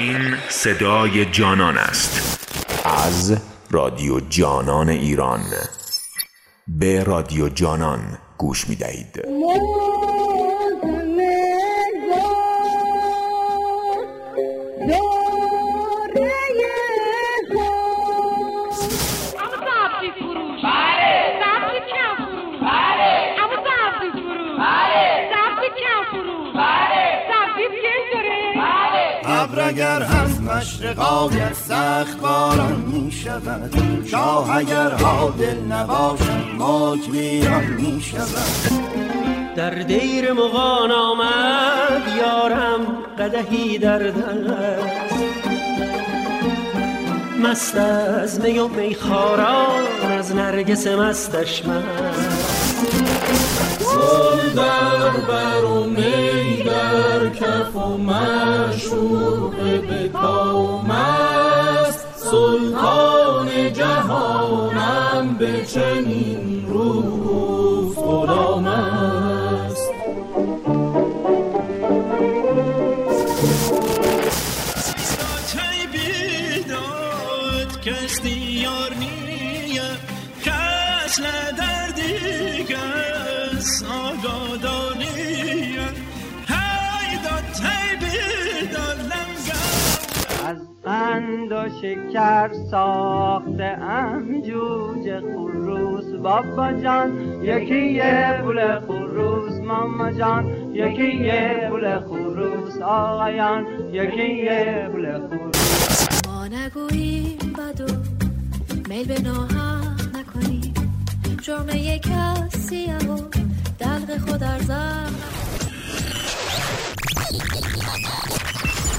[0.00, 2.40] این صدای جانان است.
[2.84, 3.36] از
[3.70, 5.40] رادیو جانان ایران.
[6.68, 9.24] به رادیو جانان گوش می دهید
[30.80, 33.74] مشرقایت سخت باران می شود
[34.06, 38.72] شاه اگر عادل نباشد موج ویران می شود
[39.56, 42.80] در دیر مغان آمد یارم
[43.18, 45.14] قدهی در دست.
[47.42, 49.82] مست از می و میخاران
[50.18, 52.39] از نرگس مستش مست.
[54.10, 59.54] گل در بر و می در کف و مشوق
[59.88, 60.92] به کام
[62.16, 69.90] سلطان جهانم به چنین روز غلام است.
[75.92, 79.82] بیداد کس دیار نیه
[80.44, 81.79] کس لدر
[90.46, 100.12] از قند و شکر ساخته ام جوجه خروس بابا جان یکی یه پول خروس ماما
[100.12, 107.94] جان یکی یه پول خروس آقایان یکی یه پول خروس ما نگوییم بد و
[108.88, 110.70] میل به ناحق نکنیم.
[111.74, 113.39] یک کسیه و
[114.18, 115.14] خود ارزم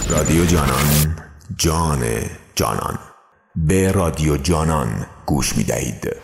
[0.09, 1.15] رادیو جانان
[1.57, 1.99] جان
[2.55, 2.99] جانان.
[3.55, 6.15] به رادیو جانان گوش می دهید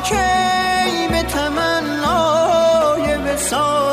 [0.00, 3.87] کی به تمنای وصال.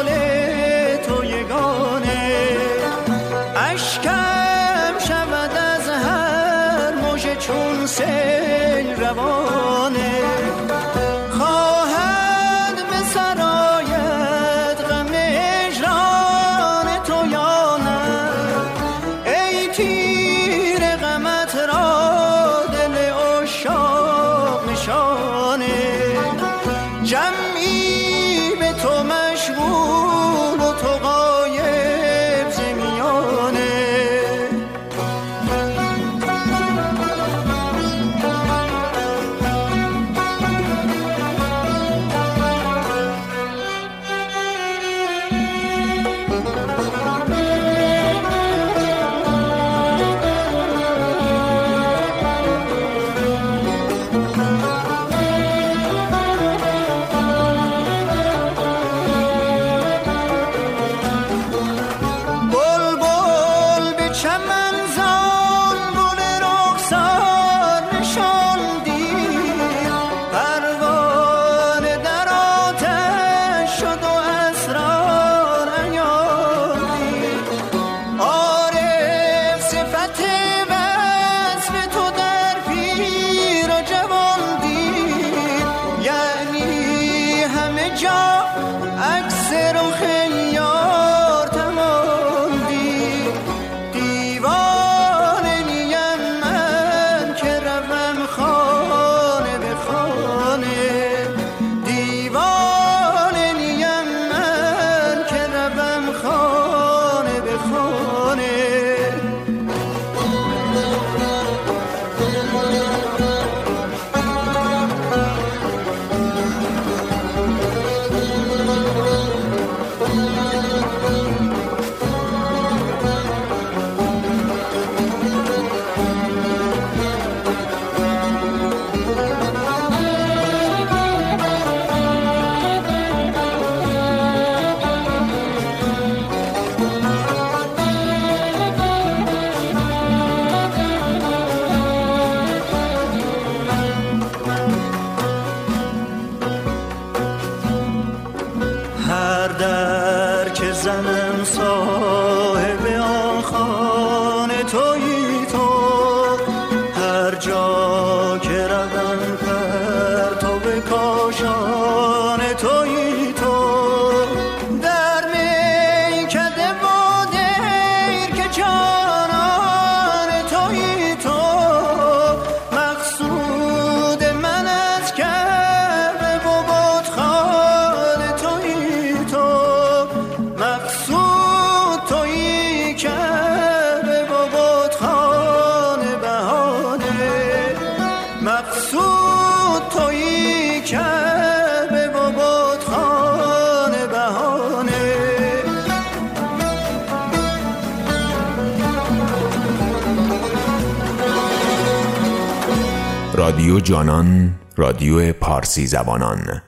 [203.95, 206.61] جانان رادیو پارسی زبانان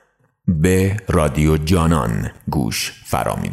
[0.48, 3.50] به رادیو جانان گوش فرا می.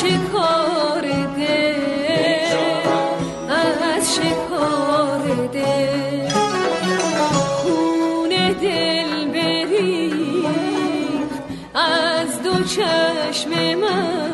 [0.00, 1.02] شکار
[1.36, 2.56] دل
[3.50, 6.28] از شکار دل
[7.62, 8.28] خون
[8.60, 10.12] دل بری
[11.74, 14.25] از دو چشم من.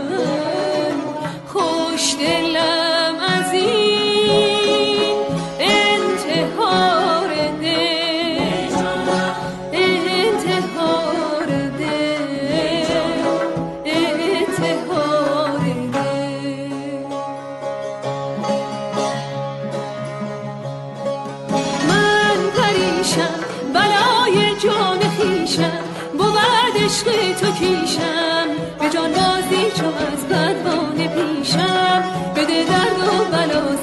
[31.14, 32.02] پیشم
[32.36, 33.76] بده درد و بلا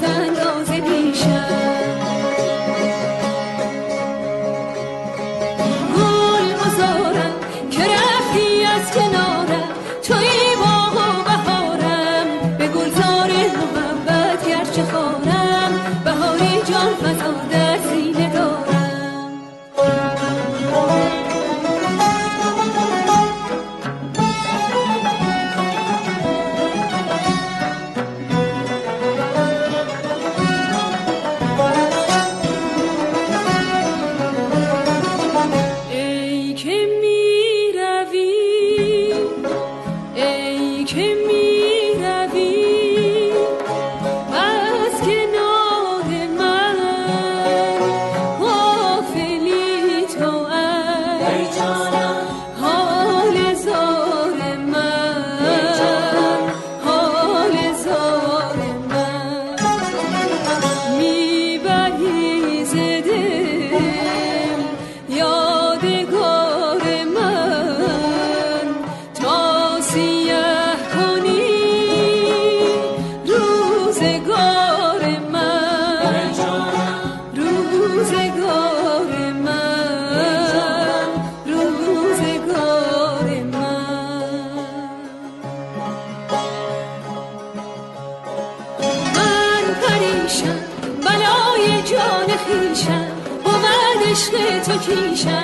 [94.80, 95.39] عشق تو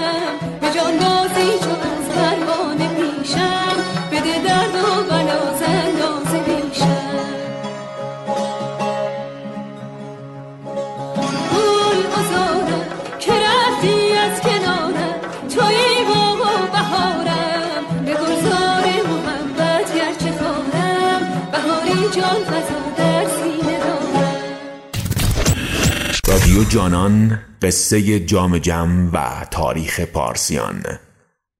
[26.76, 30.82] جانان قصه جام جم و تاریخ پارسیان.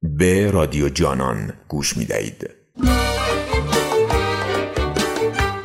[0.03, 2.51] به رادیو جانان گوش می دهید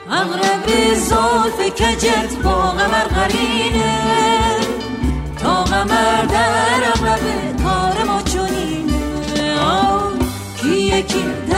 [0.10, 4.00] اغرب زلف کجت با قمر قرینه
[5.40, 11.51] تا قمر در اغرب کار ما چونینه آی کی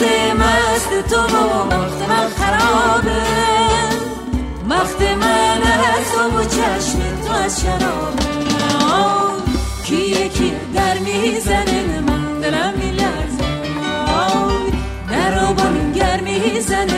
[0.00, 3.22] نرگس مست تو وقت من خرابه.
[4.68, 8.24] وقت من از تو و چشم تو از شرابه.
[8.94, 13.48] آی کی در می‌زنه من دلم میلرزه.
[15.10, 16.97] در و بانگر می‌زنه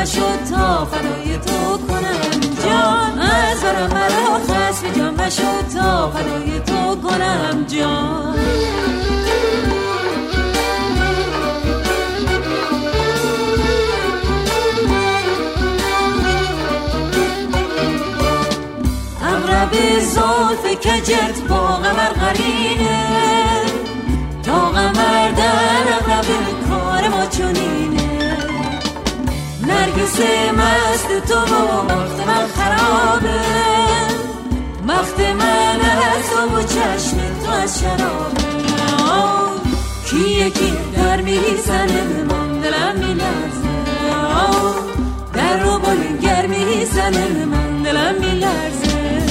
[0.00, 3.18] جان مشد تا فدای تو کنم جان.
[3.18, 8.38] از برم مرا خسم جان مشد تا فدای تو کنم جان.
[19.22, 23.04] اغرب زلف کجت با قمر قرینه
[24.42, 26.59] تا قمر در اغرب
[30.20, 31.38] نرگس مست تو
[31.88, 33.40] وقت من خرابه.
[34.88, 38.44] وقت من از تو و چشم تو از شرابه.
[39.12, 43.68] آی، کی در می‌زنه من دلم میلرزه.
[45.32, 49.22] در رو بلنگر می‌زنه من دلم میلرزه.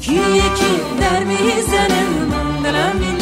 [0.00, 3.13] کی یکی در می‌زنه من دلم میلرزه.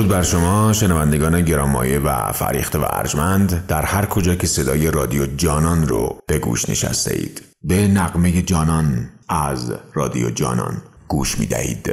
[0.00, 3.66] درود بر شما شنوندگان گرامایه و فریخته و ارجمند.
[3.66, 9.10] در هر کجا که صدای رادیو جانان رو به گوش نشسته اید به نقمه جانان
[9.28, 11.90] از رادیو جانان گوش می دهید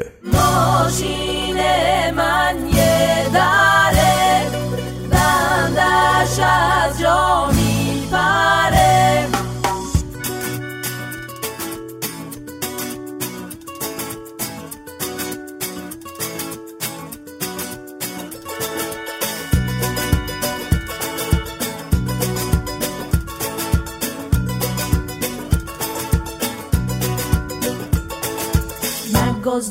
[2.15, 3.29] من یه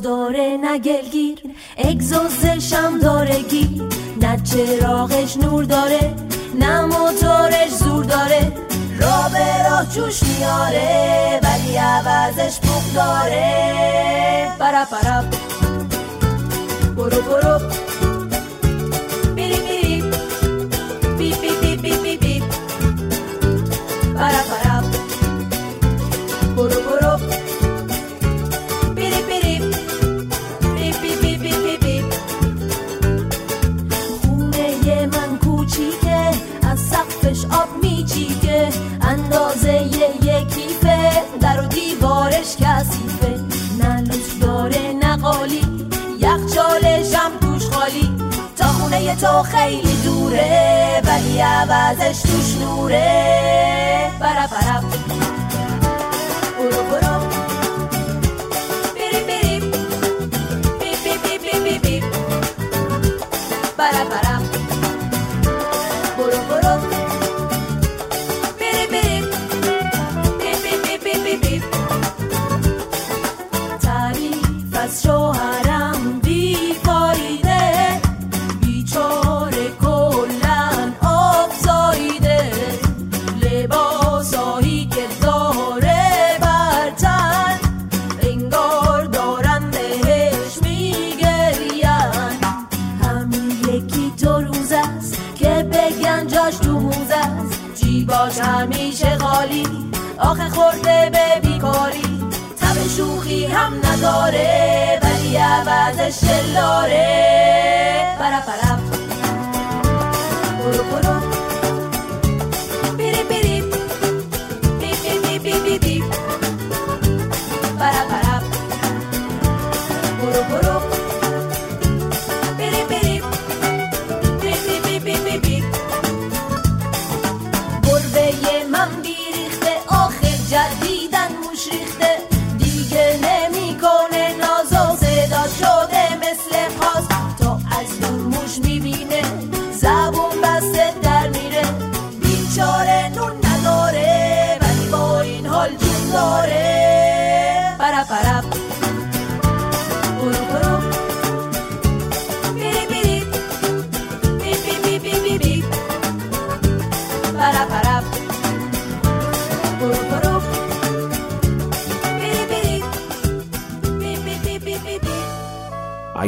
[0.07, 1.39] داره نه گلگیر.
[1.79, 3.83] اگزوزش هم داره گیر.
[4.23, 6.15] نه چراغش نور داره
[6.61, 8.53] نه موتورش زور داره.
[9.01, 14.49] را به راه جوش میاره ولی عوضش بوق داره.
[14.59, 15.25] برا برا.
[16.97, 17.86] برو برو.
[49.20, 54.11] تو خیلی دوره ولی عوضش توش نوره.
[54.20, 54.96] برا برا
[104.07, 108.65] هم نداره ولی عوضش دلاره برا برا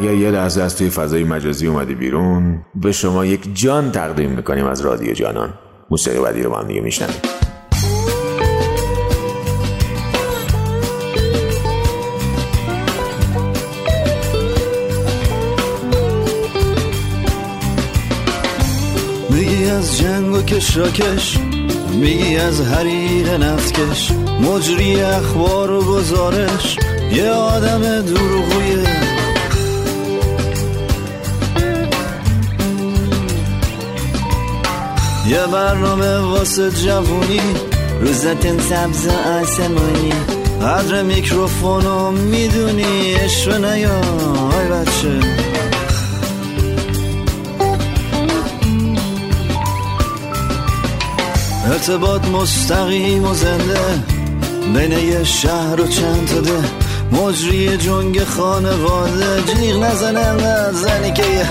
[0.09, 4.67] اگر یه لحظه از توی فضای مجازی اومدی بیرون؟ به شما یک جان تقدیم می‌کنیم
[4.67, 5.55] از رادیو جانان.
[5.91, 7.17] موسیقی بعدی رو با هم دیگه میشنویم.
[19.31, 21.39] میگی از جنگ و کشراکش
[22.01, 26.79] میگی از حریر نفتکش مجری اخبار و گزارش
[27.13, 28.88] یه آدم دروغویه
[35.29, 37.41] یه برنامه واسه جوونی.
[38.01, 40.13] روزتن سبز آسمانی.
[40.63, 44.01] قدر میکروفونو می‌دونی عشق نیا
[44.51, 45.21] های بچه.
[51.67, 53.81] ارتباط مستقیم و زنده.
[54.75, 56.65] بین یه شهر و چند تا ده.
[57.13, 59.43] مجری جنگ خانواده.
[59.43, 61.47] جیغ نزنه انقدر زنی که یه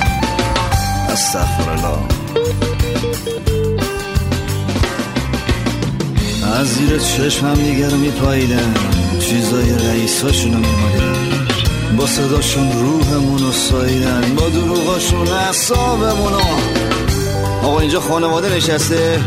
[6.57, 8.73] از زیر چشم هم دیگر میپاییدن
[9.19, 11.17] چیزای رئیساشون رو میمالیدن
[11.97, 14.35] با صداشون روحمون رو ساییدن.
[14.35, 16.39] با دروغاشون اصابمون رو.
[17.63, 19.19] آقا اینجا خانواده نشسته.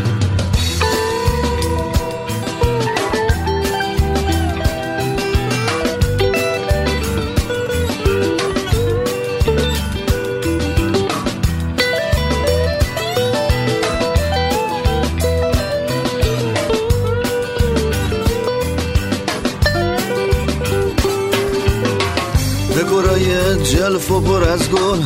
[24.01, 24.99] جلف و پر از گل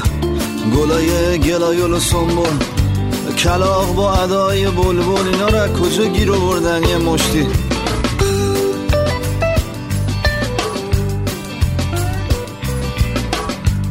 [0.75, 2.57] گلای گلایل و سنبول
[3.37, 7.47] کلاق با ادای بلبل اینا رو از کجا گیر آوردن یه مشتی؟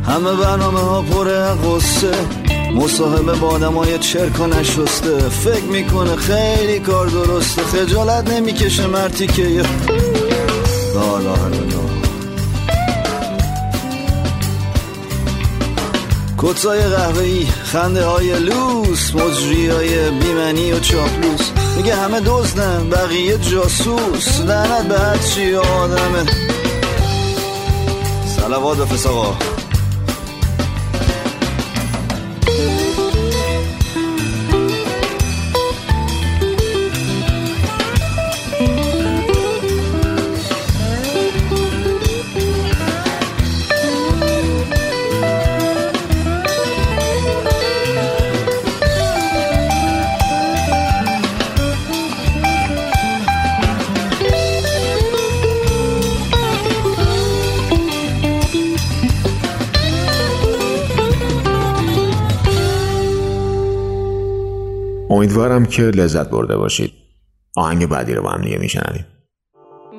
[0.07, 2.13] همه برنامه ها پر قصه
[2.75, 5.19] مصاحبه با آدم های چرک نشسته.
[5.19, 9.63] فکر می‌کنه خیلی کار درسته خجالت نمی‌کشه مرتی که یه
[10.95, 11.84] لا اله
[16.45, 21.51] کتای قهوه‌ای خنده های لوس مجری های بیمنی و چاپلوس.
[21.77, 24.41] میگه همه دزدن بقیه جاسوس.
[24.41, 26.25] لعنت به هر چی آدمه.
[28.37, 29.54] سلوات بفرست آقا
[65.25, 66.93] امیدوارم که لذت برده باشید.
[67.57, 69.07] آهنگ بعدی رو با هم دیگه میشنویم.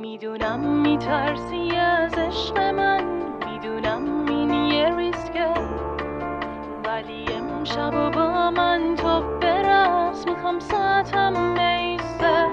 [0.01, 3.03] می‌دونم میترسی از عشق من.
[3.45, 5.53] می‌دونم این یه ریسکه
[6.85, 12.45] ولی امشب و با من تو برقص می‌خوام ساعتم بیسته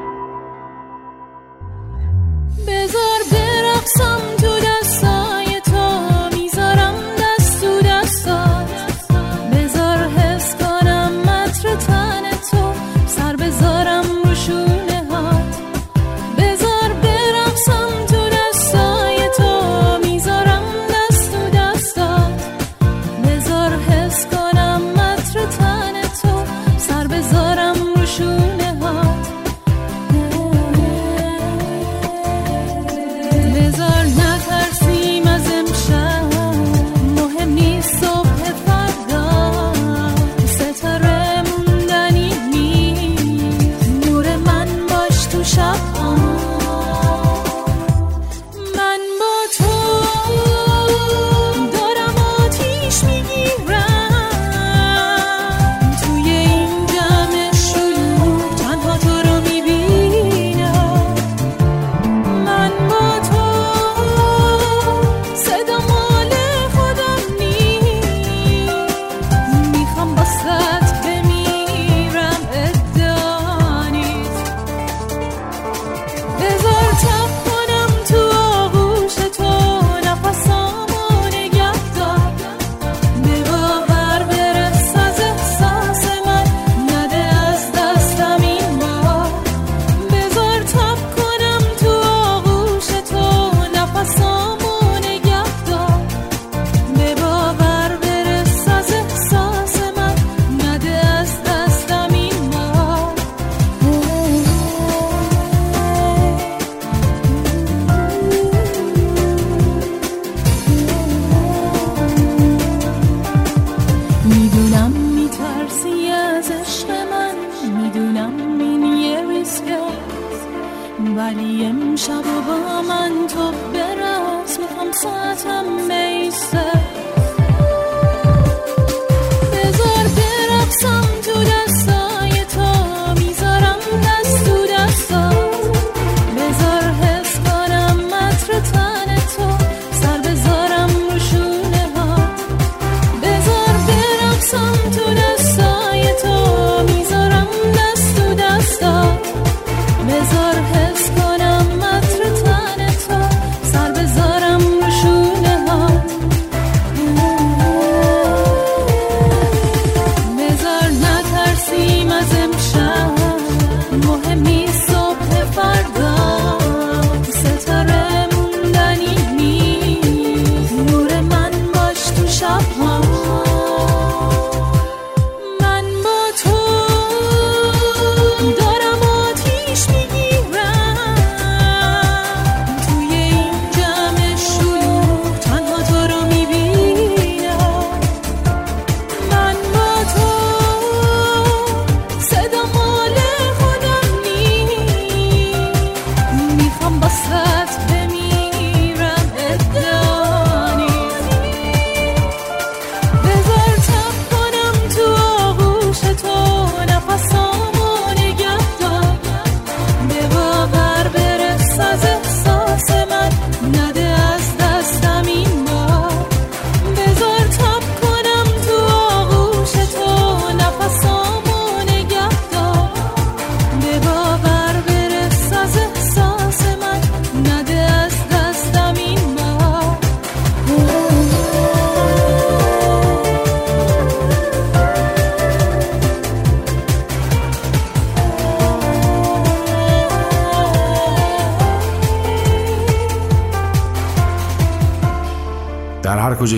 [2.68, 4.51] بذار برقصم تو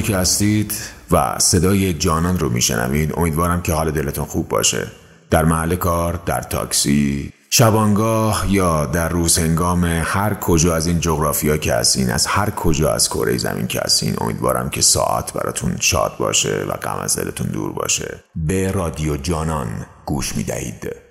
[0.05, 0.73] که هستید
[1.11, 4.87] و صدای جانان رو میشنوید امیدوارم که حال دلتون خوب باشه.
[5.31, 11.57] در محل کار در تاکسی شبانگاه یا در روز هنگام هر کجا از این جغرافیا
[11.57, 16.17] که هستین از هر کجا از کره زمین که هستین امیدوارم که ساعت براتون شاد
[16.19, 18.21] باشه و غم از دلتون دور باشه.
[18.37, 21.04] به رادیو جانان گوش می‌دهید.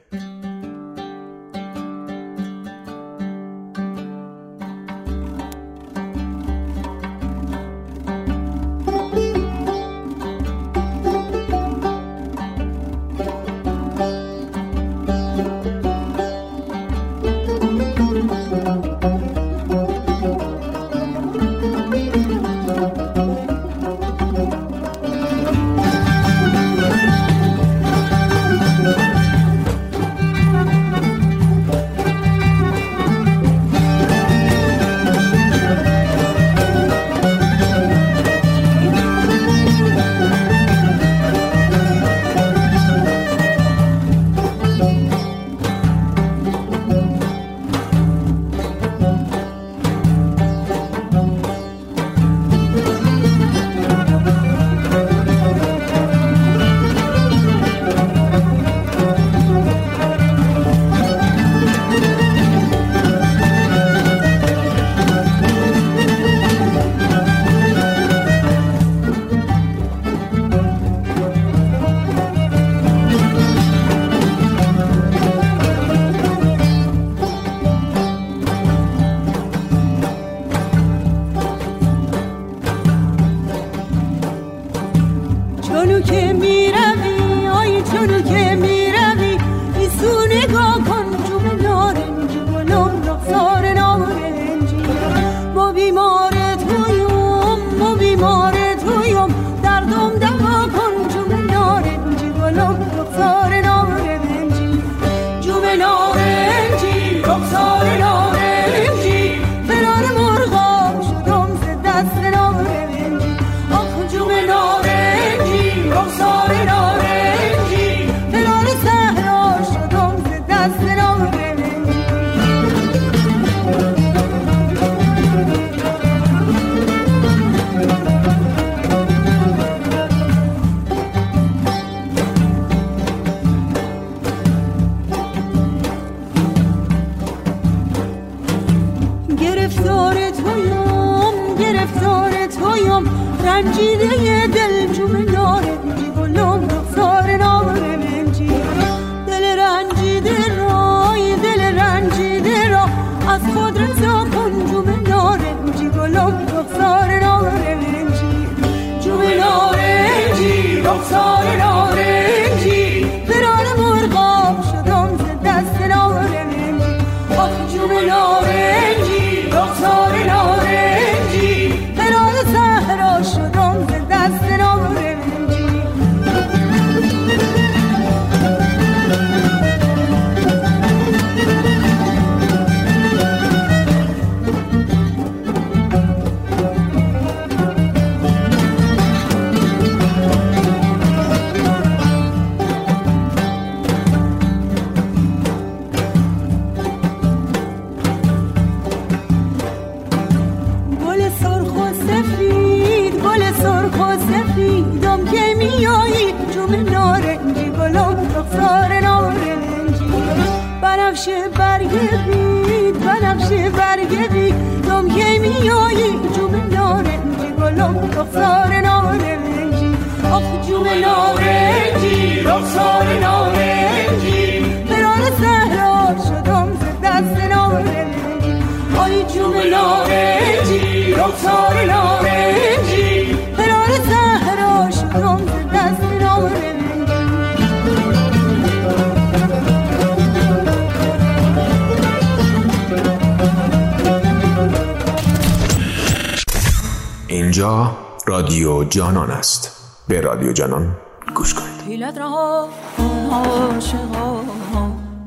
[248.28, 249.72] رادیو جانان است.
[250.08, 250.96] به رادیو جانان
[251.36, 251.82] گوش کنید.
[251.88, 254.42] حیلت رها کن عاشقا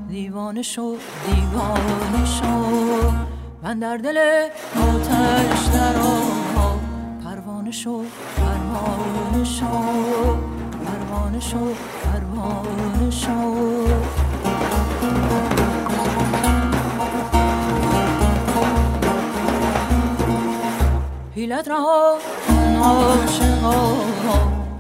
[0.09, 0.97] دیوانه شو
[1.27, 3.13] دیوانه شو.
[3.63, 4.19] من در دل
[4.77, 6.19] آتش درا
[7.25, 8.03] پروانه شو
[8.37, 9.67] پروانه شو.
[10.87, 14.06] پروانه شو پروانه شو.
[21.47, 22.19] حیلت رها.
[22.49, 23.97] کن عاشقا.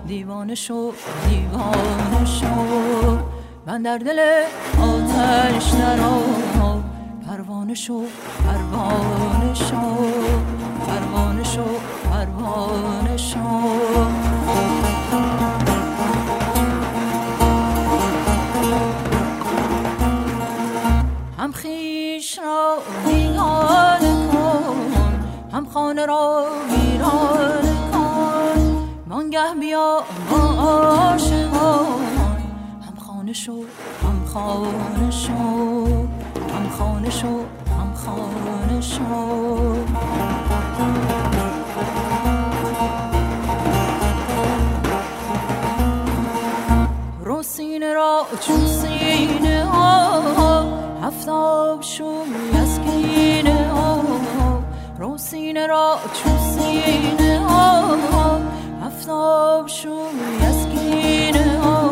[0.06, 0.92] دیوانه شو
[1.28, 3.18] دیوانه شو.
[3.66, 4.18] من در دل
[4.80, 6.22] آتش درا
[7.26, 8.02] پروانه شو
[8.44, 9.80] پروانه شو.
[10.86, 11.64] پروانه شو
[12.10, 14.75] پروانه شو.
[25.76, 28.88] خانه را ویرانه کن.
[29.08, 31.86] وانگه بیا با عاشقان.
[32.86, 33.52] هم خانه شو
[34.02, 35.32] هم خانه شو.
[36.54, 37.40] هم خانه شو
[37.78, 39.02] هم خانه شو.
[47.42, 50.66] سینه را چون سینه ها.
[51.80, 53.58] شوی از کینه.
[53.58, 53.65] ها
[55.06, 57.96] رو سینه را چون سینه ها
[58.84, 61.90] هفتاب شوی از کینه ها.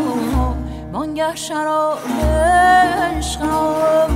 [0.92, 1.98] وانگه شراب
[3.16, 4.08] عشقم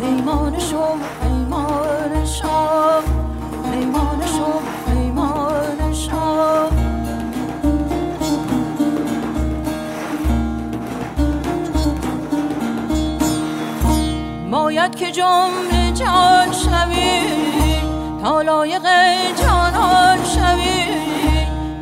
[0.00, 0.82] پیمان شو
[1.22, 3.02] پیمان شو
[3.64, 6.70] پیمان شو پیمان شو
[14.50, 17.45] باید که جمله جان شوی
[18.26, 18.86] لایق
[19.40, 20.84] جانان شوی.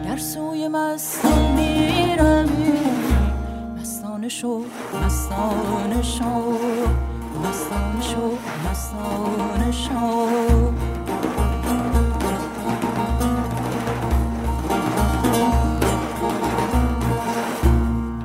[0.04, 2.72] در سوی مستان می‌روی
[3.80, 4.64] مستانه شو
[5.06, 6.58] مستانه شو.
[7.44, 8.38] مستانه شو
[8.70, 10.28] مستانه شو.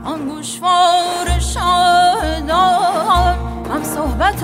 [0.05, 3.35] آن گوشوار شاهدان
[3.73, 4.43] هم صحبت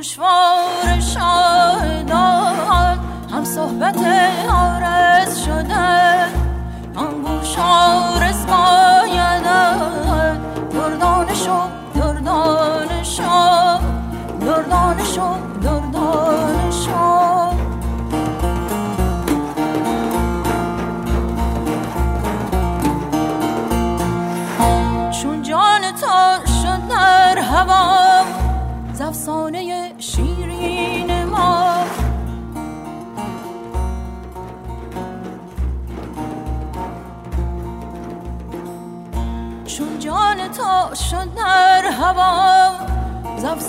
[0.00, 2.98] گوشوار شاهدان
[3.32, 4.29] هم صحبت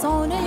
[0.01, 0.40] sonet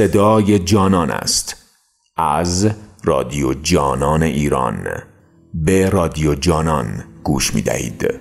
[0.00, 1.56] صدای جانان است.
[2.16, 2.70] از
[3.04, 4.88] رادیو جانان ایران.
[5.54, 8.20] به رادیو جانان گوش می دهید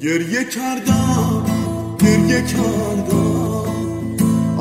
[0.00, 1.44] گریه کردم
[2.00, 3.37] گریه کردم.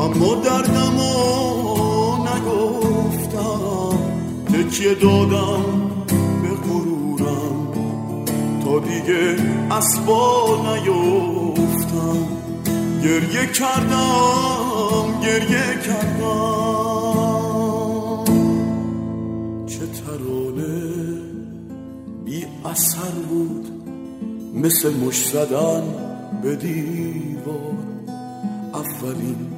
[0.07, 1.13] اما دردمو
[2.27, 3.97] نگفتم
[4.45, 5.63] تکیه دادم
[6.41, 7.73] به غرورم.
[8.63, 9.35] تا دیگه
[9.71, 12.27] اسبا نیفتم
[13.03, 16.57] گریه کردم گریه کردم.
[19.67, 20.77] چه ترانه
[22.25, 23.65] بی اثر بود
[24.55, 25.83] مثل مش زدن
[26.43, 27.77] به دیوار.
[28.73, 29.56] اولین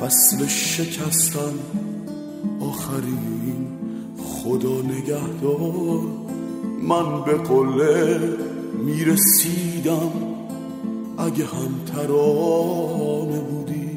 [0.00, 1.54] فصل شکستن
[2.60, 3.66] آخرین
[4.24, 6.00] خدا نگهدار.
[6.82, 8.20] من به قله
[8.84, 10.12] می‌رسیدم
[11.18, 13.90] اگه هم ترانه بودی.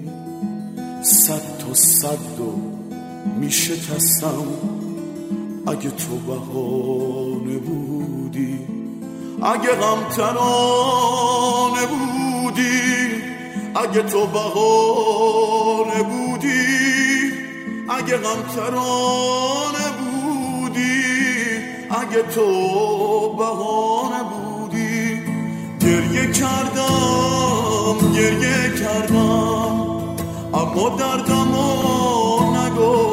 [1.03, 2.53] صد تا صد و
[3.39, 4.47] میشکستم
[5.67, 8.59] اگه تو بهانه بودی.
[9.43, 13.04] اگه غم ترانه بودی.
[13.75, 17.31] اگه تو بهانه بودی
[17.89, 21.03] اگه غم ترانه بودی
[21.89, 22.47] اگه تو
[23.37, 25.21] بهانه بودی.
[25.81, 29.85] گریه کردم گریه کردم
[30.53, 31.67] اما دردمو
[32.57, 33.04] نگفتم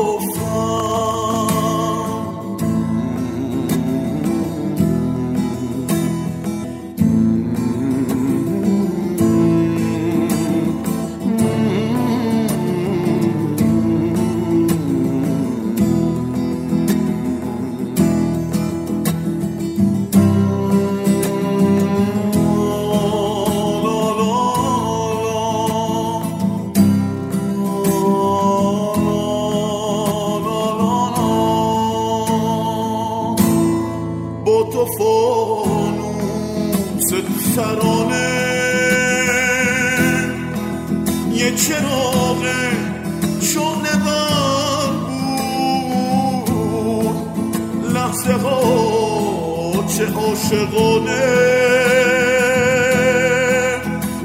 [50.42, 51.22] عاشقانه.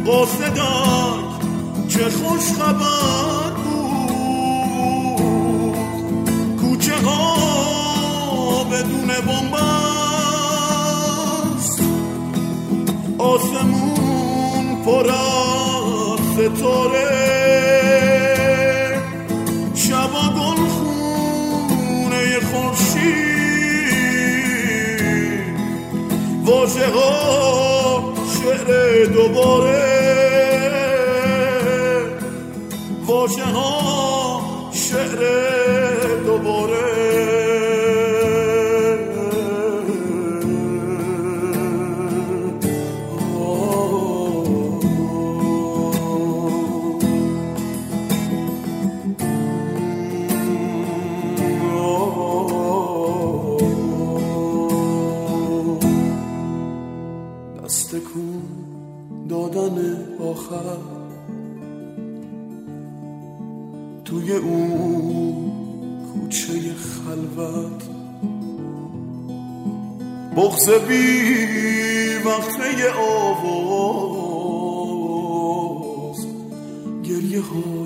[0.06, 0.60] قاصدک
[1.88, 4.98] چه خوش خبر بود.
[6.62, 9.68] کوچه ها بدون بنبست
[13.18, 17.27] آسمون پر از ستاره.
[26.86, 29.98] ها شعر دوباره.
[33.06, 34.42] واژه ها
[36.26, 36.87] دوباره.
[70.68, 74.18] بغز بی وقفه آواز.
[77.04, 77.77] گریه های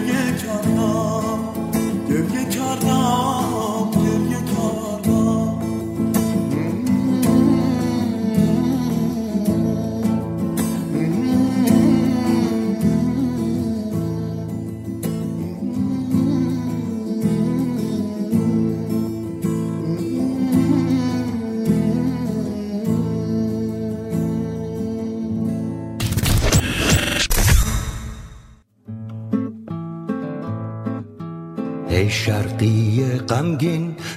[0.00, 0.21] کردم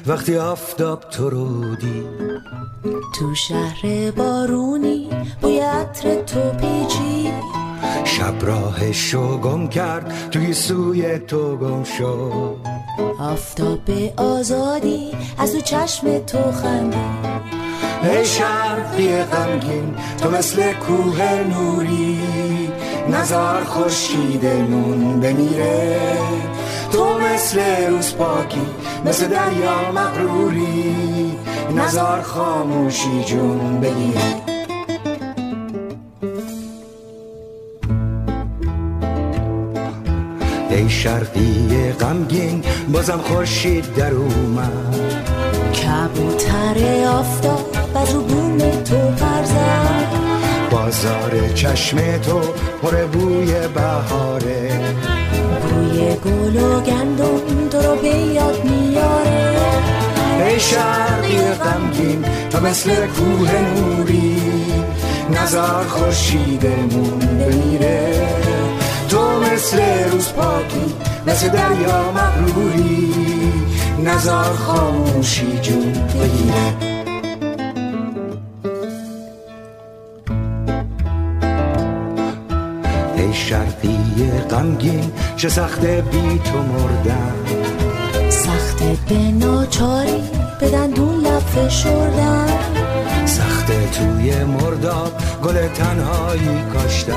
[0.07, 2.05] وقتی آفتاب تو رو دید.
[3.19, 5.09] تو شهر بارونی
[5.41, 7.31] بوی عطر تو پیچی
[8.03, 12.55] شب راهشو گم کرد توی سوی تو گم شد.
[13.19, 16.97] آفتاب آزادی از تو چشم تو خندی
[18.03, 22.19] ای شرقی غمگین تو مثل کوه نوری.
[23.09, 25.97] نزار خورشیدمون بمیره.
[26.95, 28.61] تو مثل روز پاکی
[29.05, 31.35] مثل دریا مغروری.
[31.75, 34.21] نزار خاموشی جون بگیره
[40.69, 44.95] ای شرقی غمگین بازم خورشید در اومد.
[45.73, 50.07] کبوتر آفتاب از رو بوم تو پرزد
[50.71, 52.39] بازار چشم تو
[52.81, 55.24] پر بوی بهاره.
[55.69, 59.55] بوی گل و گندم تو رو به یاد میاره.
[60.45, 64.41] ای شرقی غمگین تو مثل کوه نوری.
[65.29, 68.27] نزار خورشیدمون بمیره.
[69.09, 69.79] تو مثل
[70.11, 70.95] روز پاکی
[71.27, 73.13] مثل دریا مغروری.
[74.05, 76.84] نزار خاموشی جون بگیره.
[83.35, 83.97] شرقی
[84.49, 87.33] غمگین چه سخت بی تو مردن.
[88.29, 90.23] سخت به ناچاری
[90.59, 92.47] به دندون لب فشردن.
[93.25, 95.13] سخت توی مرداب
[95.43, 97.13] گل تنهایی کاشتن.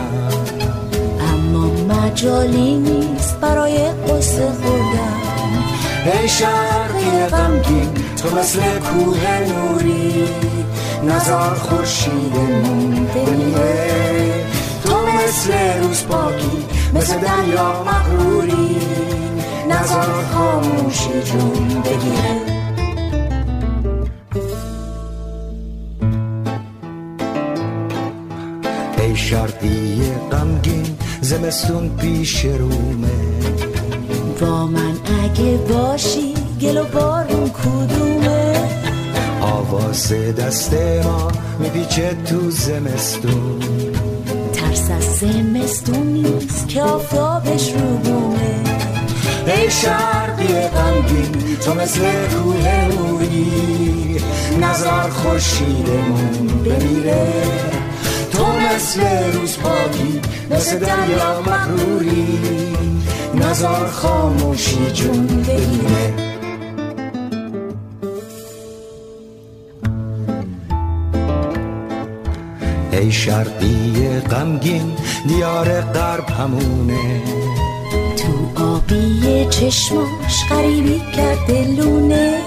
[1.33, 5.19] اما مجالی نیست برای قصه خوردن.
[6.05, 10.29] ای شرقی غمگین تو مثل کوه نوری.
[11.03, 13.88] نزار خورشیدمون تو
[15.29, 15.53] مثل
[15.83, 16.65] روز پاکی
[16.95, 18.77] مثل دریا مغروری.
[19.69, 22.59] نزار خاموشی جون بگیره.
[28.99, 30.03] ای شرقی
[30.33, 33.09] غمگین زمستون پیش رومه.
[34.41, 38.69] با من اگه باشی گل و بارون کدومه؟
[39.41, 40.75] آواز دست
[41.05, 43.88] ما میپیچه تو زمستون.
[45.21, 48.61] زمستون نیست که آفتابش رو بومه.
[49.47, 54.21] ای شرقی غمگین تو مثل کوه نوری
[54.61, 57.33] نزار خورشیدمون بمیره.
[58.33, 59.01] تو مثل
[59.33, 62.39] روز پاکی مثل دریا مغروری.
[63.35, 66.28] نزار خاموشی جون بگیره
[72.99, 74.97] ای شرقی غمگین
[75.29, 77.23] دیار غرب همونه.
[78.17, 82.39] تو آبی چشماش غریبی کرده لونه.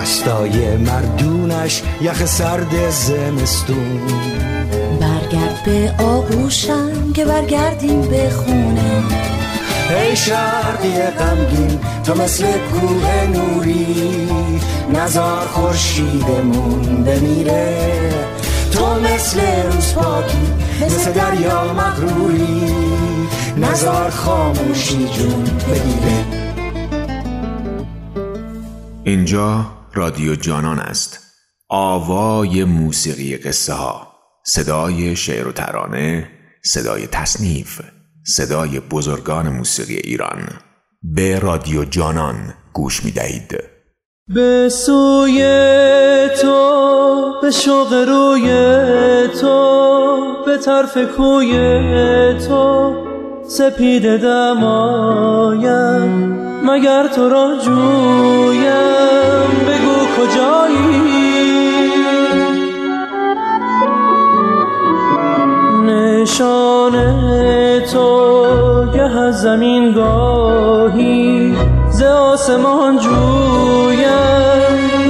[0.00, 4.00] دستای مردونش یخ سرد زمستون.
[5.00, 9.02] برگرد به آغوشم که برگردیم به خونه.
[9.90, 14.28] ای شرقی غمگین تو مثل کوه نوری.
[14.94, 17.92] نزار خورشیدمون بمیره.
[18.72, 19.40] تو مثل
[19.72, 20.52] روز پاکی
[20.84, 22.72] مثل دریا مغروری.
[23.56, 26.24] نزار خاموشی جون بگیره
[29.04, 31.18] اینجا رادیو جانان است.
[31.68, 34.08] آوای موسیقی قصه ها.
[34.44, 36.28] صدای شعر و ترانه
[36.64, 37.80] صدای تصنیف
[38.26, 40.48] صدای بزرگان موسیقی ایران.
[41.02, 43.71] به رادیو جانان گوش می دهید
[44.28, 45.42] به سوی
[46.42, 48.48] تو به شوق روی
[49.40, 51.54] تو به طرف کوی
[52.48, 52.94] تو
[53.48, 55.62] سپید دمایم.
[56.64, 58.62] مگر تو را جویم؟
[59.68, 61.02] بگو کجایی؟
[65.86, 66.92] نشان
[67.92, 71.54] تو گه از زمین گاهی.
[71.92, 74.12] ز آسمان جویم.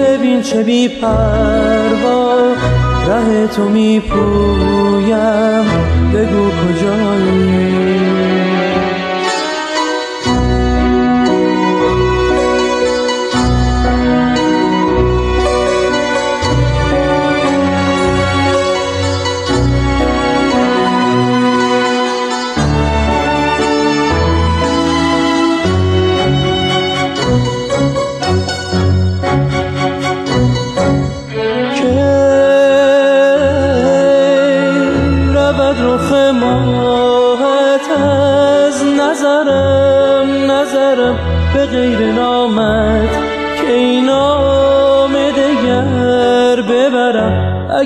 [0.01, 2.37] ببین چه بی پروا
[3.07, 5.65] ره تو می پویم
[6.15, 7.82] بگو کجایی؟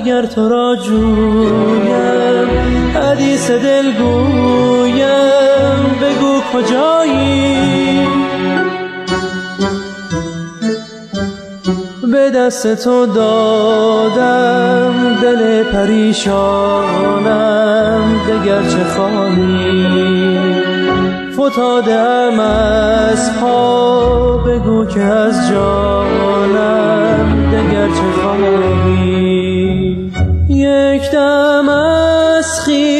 [0.07, 2.47] اگر تو را جویم
[2.95, 8.07] حدیث دل گویم بگو کجایی؟
[12.11, 17.25] به دست تو دادم دل پریشانم
[18.27, 20.37] دگر چه خواهی؟
[21.33, 29.36] فتاده از پا بگو که از جانم دگر چه خواهی؟
[32.67, 32.96] از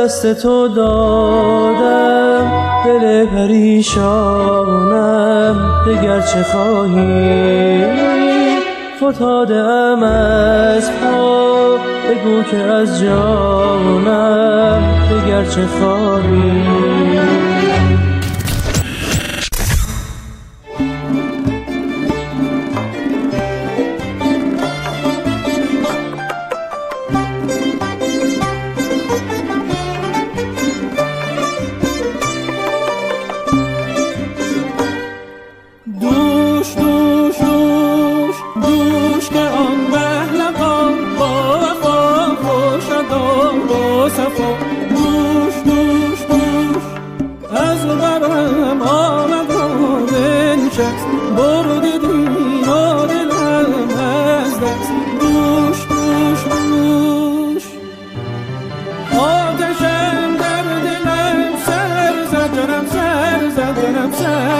[0.00, 2.52] دست تو دادم
[2.84, 4.76] دل پریشانم
[5.86, 7.84] دگر چه خواهی
[8.96, 17.09] فتاده ام از پا بگو که از جانم دگر چه خواهی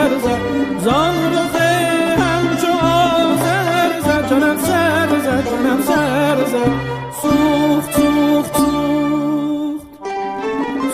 [0.08, 0.40] زد
[0.84, 1.70] زان رخه
[2.22, 6.72] همچو آزر زد جانم سر زد جانم سر زد
[7.22, 9.86] سوخت سوخت سوخت.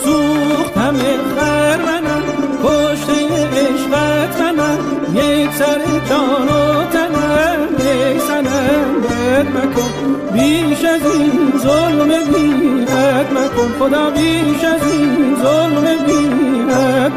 [0.04, 2.22] سوخت همه خرمنم
[2.64, 3.12] کشته
[3.56, 4.78] عشقت منم.
[5.14, 9.92] یک سر جان و تنم یک سنم بد مکن.
[10.32, 13.68] بیش از این ظلم بیرد مکن.
[13.78, 16.45] خدا بیش از این ظلم بیرد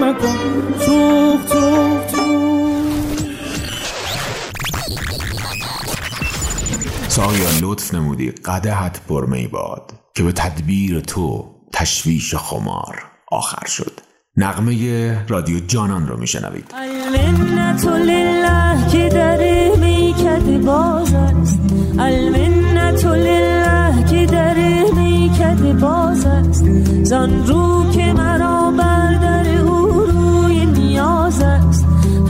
[0.02, 0.38] مکن.
[0.80, 2.16] سوخت سوخت
[7.08, 8.32] ساقیا لطف نمودی.
[8.32, 14.00] قدحت پر می باد که به تدبیر تو تشویش خمار آخر شد.
[14.38, 16.74] نغمه رادیو جانان رو میشنوید.
[16.74, 19.38] المنت لله که در
[19.78, 21.60] میکده باز است.
[22.00, 24.54] المنت لله که در
[24.94, 26.66] میکده باز است.
[27.04, 28.59] زان رو که مرا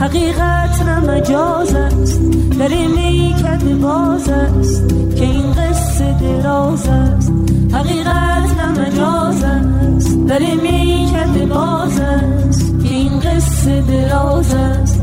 [0.00, 2.20] حقیقت نه مجاز است
[2.58, 7.32] در میکد باز است که این قصه دراز است.
[7.72, 14.99] حقیقت نه مجاز است در میکد باز است که این قصه دراز است.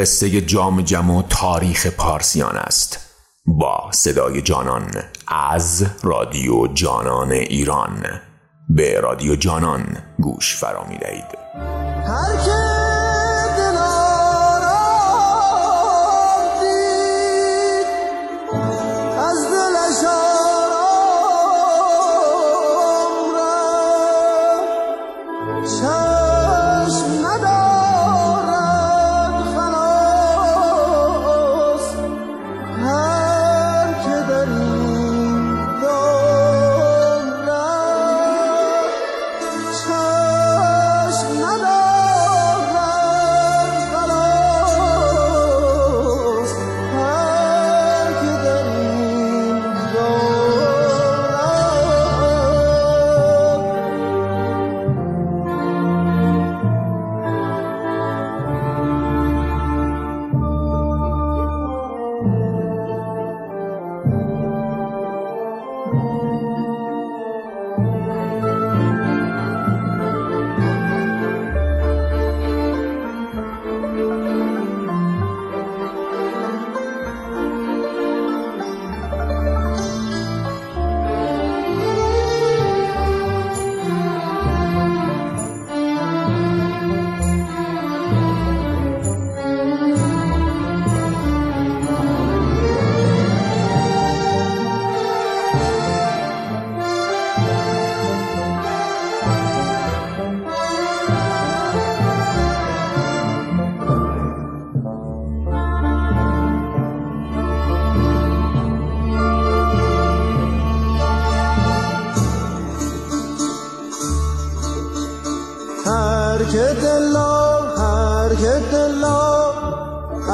[0.00, 2.98] قصه جام جم و تاریخ پارسیان است.
[3.46, 4.90] با صدای جانان
[5.28, 8.06] از رادیو جانان ایران.
[8.68, 11.24] به رادیو جانان گوش فرا می دهید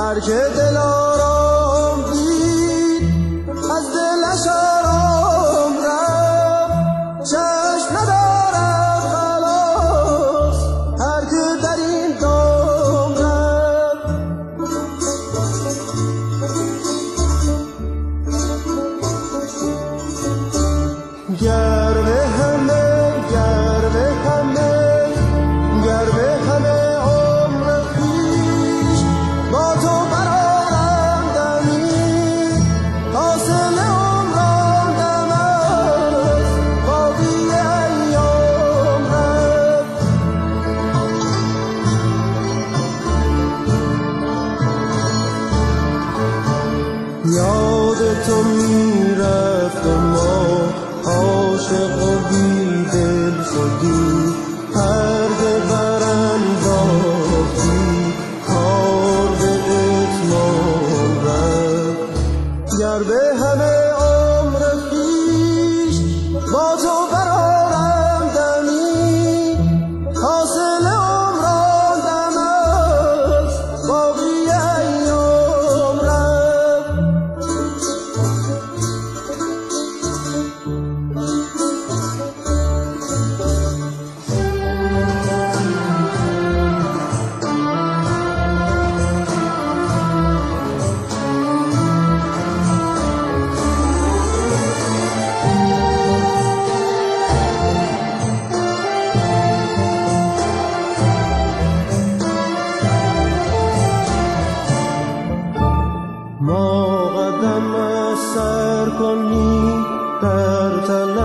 [0.07, 0.96] هر که دلم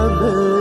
[0.01, 0.60] Amen.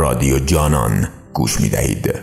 [0.00, 2.14] رادیو جانان گوش می دهید.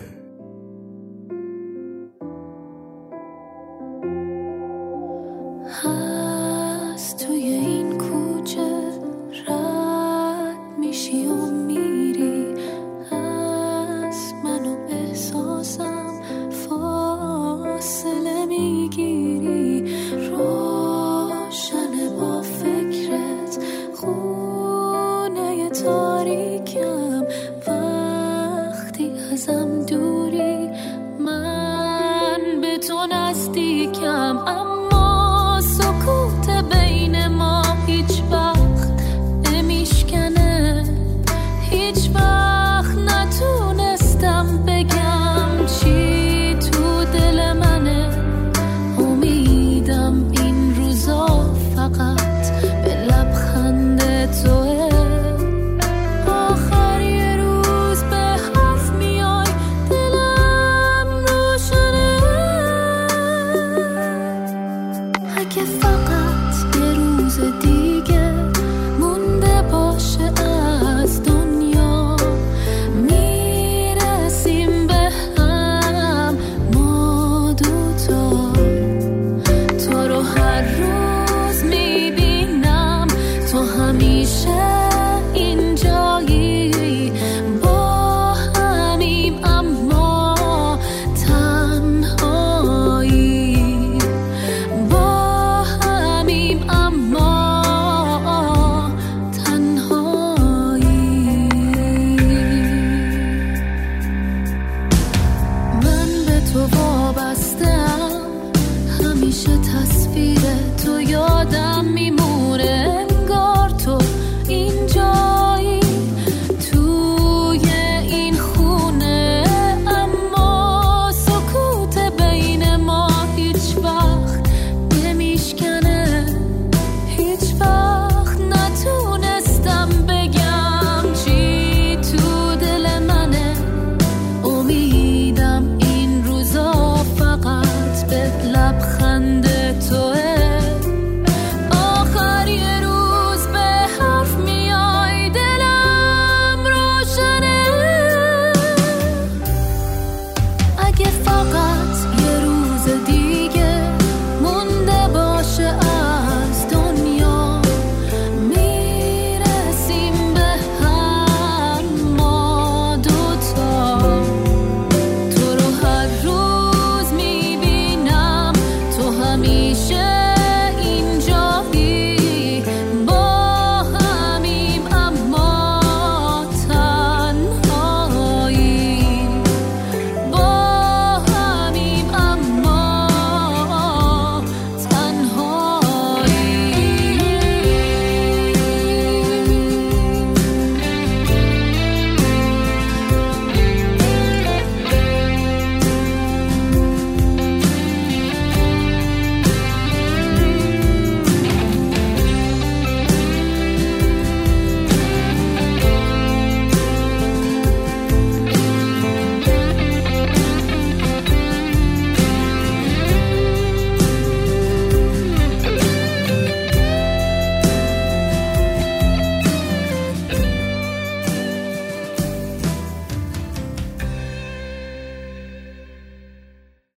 [110.87, 111.19] 所有
[111.51, 112.26] 的迷茫。